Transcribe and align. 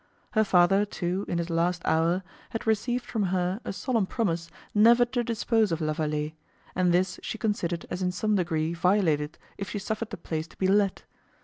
Her 0.31 0.43
father, 0.43 0.83
too, 0.83 1.25
in 1.27 1.37
his 1.37 1.51
last 1.51 1.83
hour, 1.85 2.23
had 2.49 2.65
received 2.65 3.05
from 3.05 3.25
her 3.25 3.59
a 3.63 3.71
solemn 3.71 4.07
promise 4.07 4.49
never 4.73 5.05
to 5.05 5.23
dispose 5.23 5.71
of 5.71 5.79
La 5.79 5.93
Vallée; 5.93 6.33
and 6.73 6.91
this 6.91 7.19
she 7.21 7.37
considered 7.37 7.85
as 7.91 8.01
in 8.01 8.11
some 8.11 8.33
degree 8.33 8.73
violated 8.73 9.37
if 9.59 9.69
she 9.69 9.77
suffered 9.77 10.09
the 10.09 10.17
place 10.17 10.47
to 10.47 10.57
be 10.57 10.65
let. 10.65 11.03